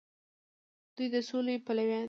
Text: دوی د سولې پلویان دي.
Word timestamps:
دوی 0.95 1.07
د 1.13 1.15
سولې 1.29 1.55
پلویان 1.65 1.97
دي. 1.97 1.99